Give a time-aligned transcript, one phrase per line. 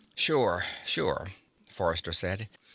[0.15, 1.27] "Sure, sure,"
[1.69, 2.49] Forrester said.